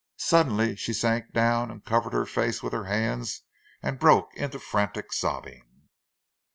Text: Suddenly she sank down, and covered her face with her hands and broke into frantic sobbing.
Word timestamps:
Suddenly 0.17 0.75
she 0.77 0.93
sank 0.93 1.31
down, 1.31 1.69
and 1.69 1.85
covered 1.85 2.11
her 2.11 2.25
face 2.25 2.63
with 2.63 2.73
her 2.73 2.85
hands 2.85 3.43
and 3.83 3.99
broke 3.99 4.33
into 4.33 4.57
frantic 4.57 5.13
sobbing. 5.13 5.89